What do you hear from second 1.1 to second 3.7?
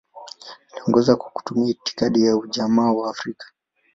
kwa kutumia itikadi ya Ujamaa wa Afrika.